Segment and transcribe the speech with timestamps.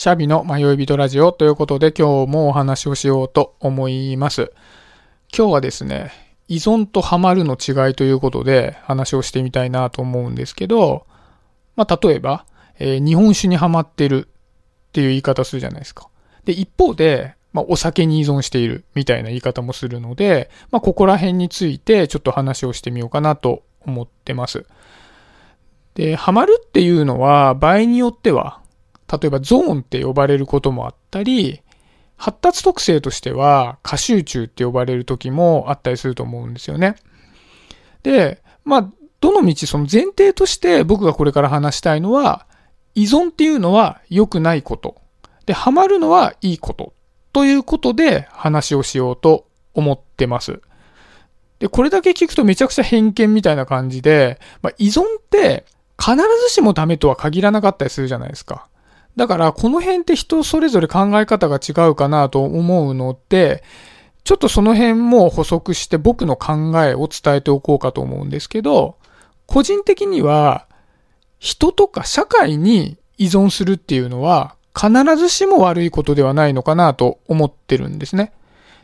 [0.00, 4.50] シャビの迷い人ラジオということで今日もお話をしようと思います。
[5.30, 6.10] 今日はですね、
[6.48, 11.06] 依存とハマるの違いということで話をしてみたいなと思うんですけど、
[11.76, 12.46] まあ、例えば、
[12.78, 14.26] えー日本酒にハマってる
[14.88, 16.08] っていう言い方するじゃないですか。
[16.46, 24.64] で、一方で、まあ、お酒に依存しているみたいな言い方もするので、まあ、ここら辺についてちょっと話をしてみようかなと思ってます。
[25.92, 28.59] で、ハマるっていうのは場合によっては、
[29.10, 31.62] 例えばゾーンって呼ばれることもあったり、
[32.16, 36.96] 発達特性としては過集中って呼ばれる時もあったりすると思うんですよね。
[38.02, 42.46] で、まあ、どの道その前提として僕がこれから話したいのは、
[42.94, 44.96] 依存っていうのは良くないこと。
[45.46, 46.92] で、ハマるのはいいこと。
[47.32, 50.60] ということで話をしようと思ってます。
[51.58, 55.64] で、これだけ聞くとめちゃくちゃ偏見みたいな感じで、まあ、依存って
[55.98, 58.69] 必ずしもダメとは限らなかったりするじゃないですか。
[59.20, 63.62] だから、この辺って人それぞれ考え方が違うかなと思うので、
[64.24, 68.96] ちょっとその辺も補足して僕の考えを伝えておこうかと思うんですけど、
[69.44, 70.66] 個人的には、
[71.38, 78.32] 人とか社会に依存するっていうのは、必ずしも悪いことではないのかなと思ってるんですね。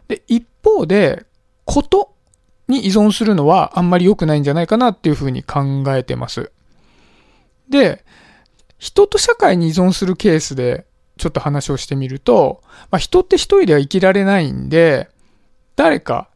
[0.07, 1.25] で、一方で、
[1.65, 2.13] こと
[2.69, 6.53] に依存するのはあんまり良くないんじゃないかなっていうふうに考えてます。
[7.71, 8.05] で、
[8.79, 15.09] 人と社会に依存するケースでちょっと話をしてみると、まあ、人って一人では生きられないんで、
[15.75, 16.29] 誰か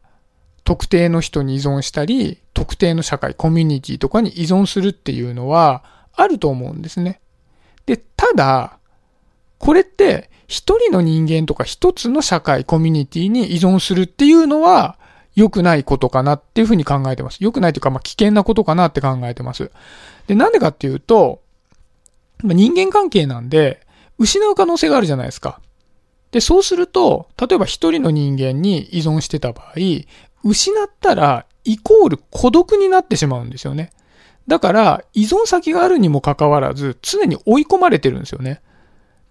[0.63, 5.83] 特定の人に依存したり、特定の社会、コミュニティとかに依存するっていうのは
[6.13, 7.21] あると思うんですね。
[7.85, 8.77] で、ただ、
[9.57, 14.97] これって一人の人間とか一つの社会、コミュニティに依存するっていうのは
[15.35, 17.37] 良くないことかなっていうふうに考えてます。
[17.41, 19.71] 良くないというか、まあ、危険なことかなって考えてます。
[20.27, 21.41] で、なんでかっていうと、
[22.43, 23.81] 人間関係なんで、
[24.17, 25.59] 失う可能性があるじゃないですか。
[26.31, 29.73] で、そうすると、例えば一人の人間に依存してた場合、
[30.43, 33.91] 失ったら、イコール孤独になってしまうんですよね。
[34.47, 38.61] だから、依存先があるにもかかわらず、常に追い込まれてるんですよね。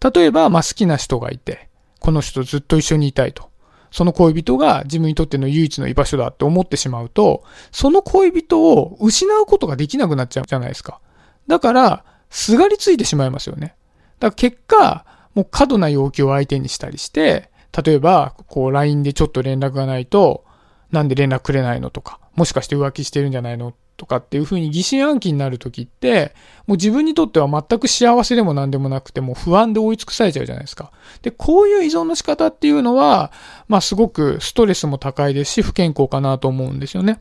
[0.00, 1.68] 例えば、まあ、好きな人がいて、
[1.98, 3.50] この人ずっと一緒にいたいと。
[3.90, 7.42] その恋人が自分にとっての唯一の居場所だって思ってしまうと、
[7.72, 11.00] その恋人を失うことができなくなっちゃうじゃないですか。
[11.48, 13.74] だから、すがりついてしまいますよね。
[14.18, 15.04] だから結果、
[15.34, 17.50] もう過度な要求を相手にしたりして、
[17.84, 20.44] 例えば、こう LINE でちょっと連絡がないと、
[20.90, 26.34] なんで連絡くれないのとか、もしかして浮気してるんじゃないのとかっていう風に疑心暗鬼になるときって、
[26.66, 30.90] もう自分にとっては全く幸せでも何でもなくて、もう不安で追い尽くされちゃうじゃないですか。
[31.22, 33.30] で、こういう依存の仕方っていうのは、
[33.68, 37.20] まあすごくストレスも高いですし、不健康かなと思うんですよね。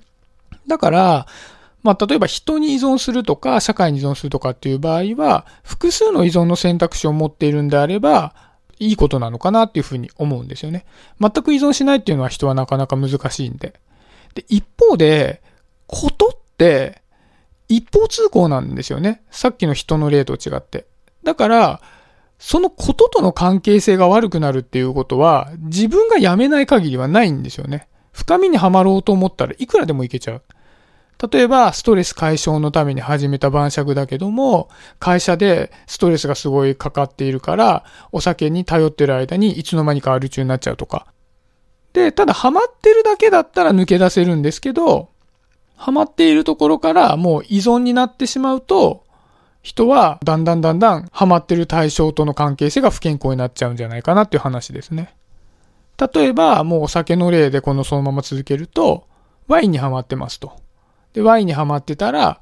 [0.68, 1.28] だから、
[1.81, 8.34] まあ、例えば人に依存するとか、社会に依存するとかっていう場合は、複数の依存の選択肢を持っているんであれば、
[8.79, 10.85] いいことなのかなっていうふうに思うんですよね。
[11.19, 13.73] 全く依存しないっていうのは人はなかなか難しいんで。
[14.35, 15.41] で、一方で、
[15.88, 17.01] ことって、
[17.67, 19.22] 一方通行なんですよね。
[19.31, 20.88] さっきの人の例と違って。
[21.23, 21.81] だから、
[22.40, 27.88] そのこととの関係性が悪くなるっていうことは、自分がやめない限りはないんですよね。
[28.11, 30.44] 深みにはまろうと思ったらいくらでもいけちゃう。
[31.31, 34.69] 例えば、ストレス解消のために始めた晩酌だけども、
[35.00, 41.08] 会社でストレスがすごいかかっているから、お酒に頼ってる間にいつの間にかアル中になっちゃうとか。
[41.91, 45.09] で、ただハマってるだけだったら抜け出せるんですけど、
[45.75, 49.03] ハマっているところからもう依存になってしまうと、
[49.62, 55.16] 人はだんだんだんだんハマってる対象との関係性が不健康になっちゃうんじゃないかなっていう話ですね。
[56.13, 59.06] 例えば、もうお酒の例でこのそのまま続けると、
[59.50, 60.53] ワインにハマってますと。
[61.14, 62.42] で、ワインにハマってたら、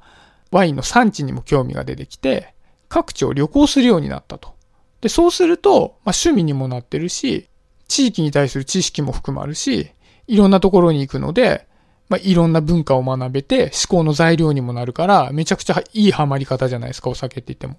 [0.50, 2.54] ワインの産地にも興味が出てきて、
[2.88, 4.54] 各地を旅行するようになったと。
[5.00, 7.48] で、そうすると、まあ、趣味にもなってるし、
[7.86, 9.90] 地域に対する知識も含まるし、
[10.26, 11.66] いろんなところに行くので、
[12.08, 17.76] まあ、いろんな文化を学べて思考の材料にもなるから、めちゃくちゃいいハマり方じゃないですか、お酒って言っても。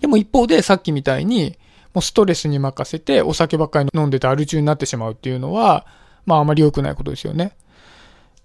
[0.00, 1.58] でも一方で、さっきみたいに、
[1.94, 5.86] もうストレスに任せてお酒ばっかり飲んでてアル中になってしまうっていうのは、
[6.26, 7.56] まああまり良くないことですよね。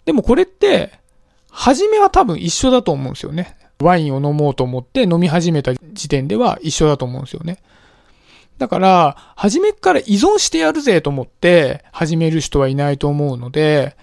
[0.06, 1.03] でもこれって、
[1.56, 3.56] 初めは多分一緒だと思うんですよね。
[3.80, 7.60] ワインを飲もうと思って飲み始めた時点では一緒だと思うんですよね。
[8.58, 13.96] だから、初めから依存してやるぜと思って始める人はいないと思うので、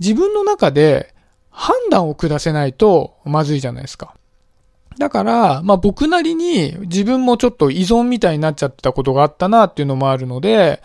[0.00, 1.14] 自分の中で
[1.50, 4.14] 判断を下せないとまずいじゃないですか。
[4.98, 10.82] だから、まあ僕なりに自分もちょっと依存みたいになっちゃってたことがあったなっていうのもあるので、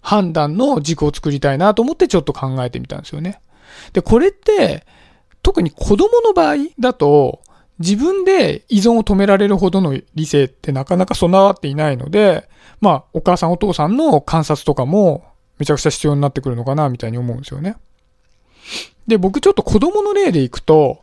[0.00, 3.40] 判断の軸を作りたいなと思ってちょっと考えてみたんですよね。
[3.92, 4.86] で、これって、
[5.42, 7.40] 特に子供の場合だと、
[7.78, 12.48] 自分で依存を止められるほどの理性ってなかなか備わっていないので、
[12.80, 15.24] まあ、お母さんお父さんの観察とかも
[15.58, 17.76] めちゃくちゃ必要になってくるのかな、みたいに思うんですよね。
[19.06, 21.02] で、僕ちょっと子供の例でいくと、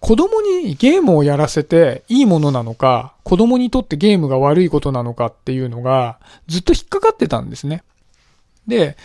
[0.00, 7.82] 子供にゲームをやらせていいものなのか、子供にとってゲームが悪いことなのかっていうのがずっと引っかかってたんですね。
[8.66, 8.98] で、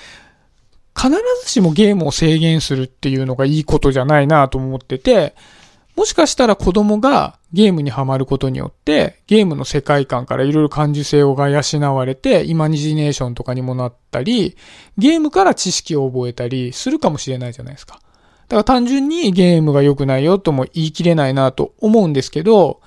[1.00, 1.10] 必
[1.44, 5.34] ずしもゲームを制限するっていうのがいいことじゃないなと思ってて、
[5.96, 11.62] もしかしたら子供がゲームにはまることによって、ゲームの世界観からいろいろ感受性をが養
[11.96, 14.58] われて、イマニジネーションとかにもなったり、
[14.98, 17.96] ゲームから知識を覚えたりするかもしれないじゃないですか。
[17.96, 22.82] だから単純にゲームが良くないよとも言い切れないなと思うんですけど、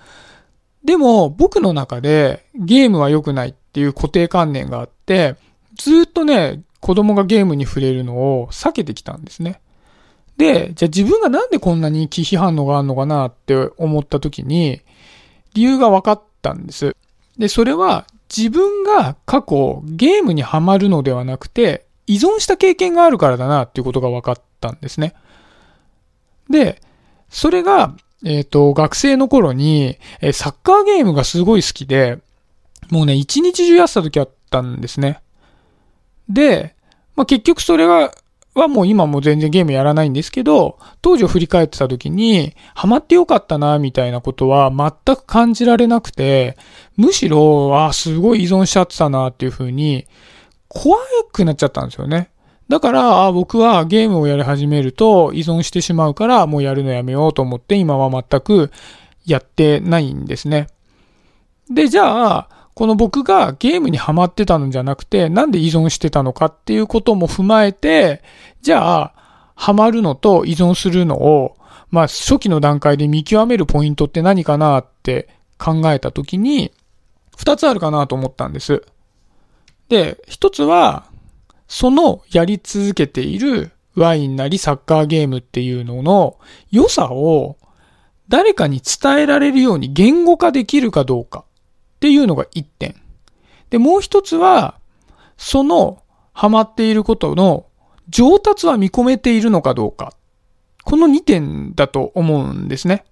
[0.85, 5.37] でも僕の中でゲームは良くないっていう固定観念があって、
[5.77, 9.61] ずっとね、子供がゲームに触れるのを避けてきたんですね。
[10.37, 14.81] で、じゃあ自分がなんでこんなに忌避反応があるのかなって思った時に、
[15.55, 16.97] 理由が分かったんです。
[17.39, 25.15] で、それは自分が過去ゲームにはまるのではなくて、依存した経験があるからだなっていうことが分かったんですね。
[26.51, 26.83] で、
[27.31, 27.95] それが、
[28.25, 32.19] えっ、ー、と、学生の頃に、えサッカーゲームがすごい好きで、
[32.91, 35.21] もうね、一日中やってた時あったんですね。
[36.33, 36.75] で、
[37.15, 38.13] まあ、結局それが
[38.55, 46.57] はもう今も全然ゲームやらないんですけど、当時を振り返ってた時に、ハマってよかったな、みたいなことは全く感じられなくて、
[46.97, 50.07] むしろ、あ、すごい依存しちゃってたな、っていう風に、
[50.69, 50.99] 怖
[51.33, 52.31] くなっちゃったんですよね。
[52.69, 58.71] だから、あ僕はゲームをやり始めると依存してしまうから、もうやるのやめようと思って、今は全く
[59.25, 60.69] やってないんですね。
[61.71, 68.23] で、じゃあ、この僕がゲームにハマってたのじゃなくて、なんで依存してたのかっていうことも踏まえて、
[68.63, 69.15] じゃあ、
[69.55, 71.57] ハマるのと依存するのを、
[71.91, 75.29] まあ、初期の段階で見極めるポイントって何かなって
[75.59, 76.73] 考えたときに、
[77.37, 78.83] 二つあるかなと思ったんです。
[79.89, 81.05] で、一つは、
[81.69, 86.39] そのやり続けているワインなりサッカーゲームっていうのの
[86.71, 87.57] 良さを
[88.29, 91.45] 誰かに伝えられるように言語化できるかどうか。
[92.03, 92.97] っていうのが一点。
[93.71, 94.75] で、もう一つは、
[95.37, 96.03] その
[96.33, 97.67] ハマっていることの
[98.09, 100.13] 上達は見込めているのかどうか。
[100.83, 103.05] この2点だと思うんですね。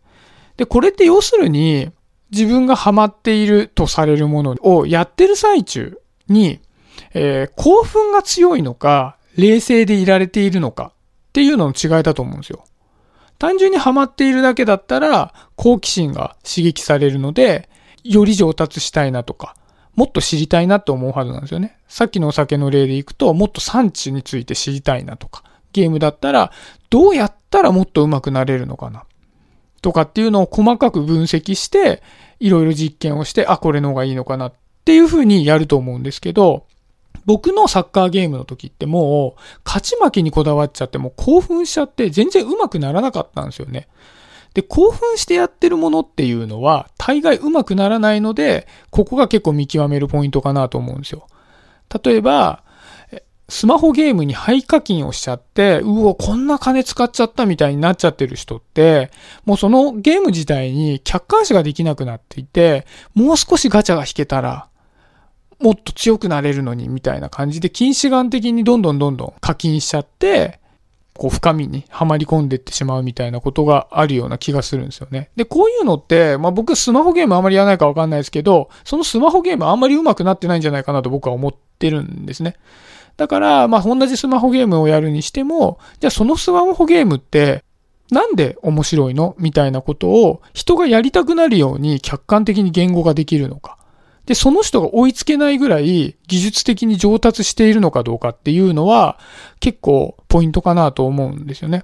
[0.56, 1.92] で、これって要するに、
[2.32, 6.58] 自分がハマっているとされるものをやってる最中に、
[7.14, 10.90] えー、興奮が強いのか、冷静でいられているのか
[11.28, 12.64] っていうのの違いだと思うんですよ。
[13.38, 17.69] 単純にハマっているだけだったら、好奇心が刺激されるので、
[18.04, 19.56] より上達したいなとか、
[19.94, 21.76] もっと知りたいなって思うはずなんですよね。
[21.88, 25.42] さっきのお酒の例でいくと、もっと産地について知りたいなとか、
[25.72, 26.52] ゲームだったら、
[26.88, 29.04] どうやったらもっと上手くなれるのかな。
[29.82, 32.02] とかっていうのを細かく分析して、
[32.38, 34.52] いろいろ実験をして、あ、これの方がいいのかなっ
[34.84, 36.66] ていうふうにやると思うんですけど、
[37.26, 43.88] 僕のサッカーゲームの時ってもう、勝ち負けにこだわっちゃってもう興奮しちゃって全然上手くならなかったんですよね。
[44.54, 51.26] で、興奮してやってるものっていうのは、大概上手くならないので、ここが結構見極めるポイントかなと思うんですよ。
[52.04, 52.62] 例えば、
[53.50, 59.10] スマホゲームに廃課金をしちゃって、うお、こんな金使っちゃったみたいになっちゃってる人って、
[59.44, 64.68] もうそのゲーム自体に客観視ができなくなっていて、もう少しガチャが引けたら、
[65.58, 70.60] もっと強くなれるのに、みたいな感じで、近視眼的にどんどんどんどん課金しちゃって、
[71.16, 75.30] こう深みにはまり込んでってしまうみたいなことがあるような気がするんですよね。
[75.36, 82.56] で、こういうのって、まあ僕スマホゲームあんまりやらないかわかんないですけど、そのスマホゲームあんまり上手くなってないんじゃないかなと僕は思ってるんですね。
[83.16, 87.64] だから、まあ同じスマホゲームをやるにしても、じゃあそのスマホゲームって
[88.10, 89.34] なんで面白いの？
[89.38, 93.76] みたいなことを人がやりたくなるように客観的に言語ができるのか。
[94.30, 99.18] で、その人が追いつけないぐらい技術的に上達しているのかどうかっていうのは
[99.58, 101.82] 結構ポイントかなと思うんですよね。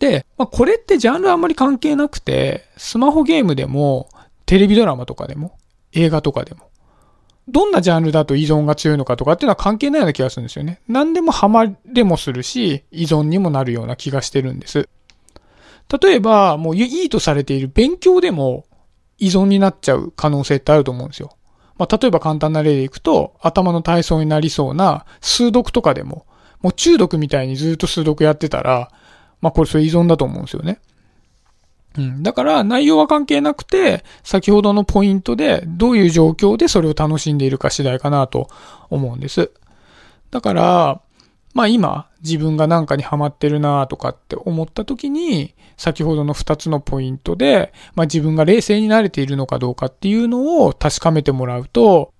[0.00, 4.08] で、まあ、これってジャンルあんまり関係なくて、スマホゲームでも、
[4.44, 5.56] テレビドラマとかでも、
[5.92, 6.68] 映画とかでも、
[7.46, 10.80] どんなジャンルだと依存が強いのかとかっていうのは関係ないような気がするんですよね。
[10.88, 14.88] 何でもハマれもするし、依存にもなるような気がしてるんです。
[16.02, 18.64] 例えば、もういいとされている勉強でも
[19.18, 21.36] 依存になっちゃう可能性ってあると思うんですよ。
[21.82, 26.26] まあ、例えば簡単な例でいくと、頭の体操になりそうな数読とかでも、
[26.60, 28.92] もう中毒みたいにずっと数読やってたら、
[29.40, 30.78] まあこれそれ依存だと思うんですよね。
[31.98, 32.22] うん。
[32.22, 38.48] だから内容は関係なくて、先ほどのポイントでどういう状況でそれを楽しんでいるか次第かなと
[38.88, 39.50] 思うんです。
[40.30, 41.00] だから、
[41.52, 52.12] まあ今自分がなんかにハマってるなとかって思った時に、先ほどの2つのポイントで、まあ、自分が冷静になれているのかどうかっていうのを確かめてもらうと、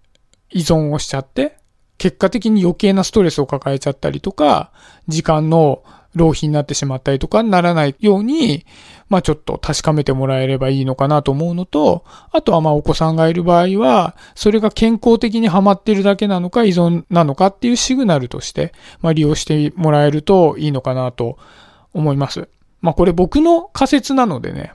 [0.50, 1.56] 依存をしちゃって、
[1.96, 4.72] 結果的に余計なストレスを抱えちゃったりとか、
[5.06, 5.84] 時間の
[6.16, 8.66] 浪費になってしまったりとかにならないように、
[9.08, 21.38] まあちょっと確かめてもらえればいいのかなと思うのと、あとはまあお子さんがいる場合は、それが健康的にハマってるだけなのか依存なのかっていうシグナルとして、まあ利用してもらえるといいのかなと
[21.94, 22.48] 思います。
[22.82, 24.74] まあこれ僕の仮説なのでね、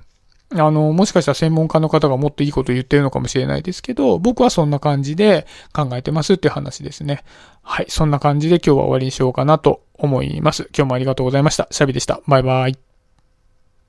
[0.51, 7.23] あの、もしかしたら専門家の方がもっといいこと言ってるのかもしれないですけど、僕はそんな感じで考えてますっていう話ですね。
[7.63, 7.85] はい。
[7.89, 10.69] そんな感じで今日は終わりにしようかなと思います。
[10.75, 11.67] 今日もありがとうございました。
[11.71, 12.21] シャビでした。
[12.27, 12.87] バイバイ。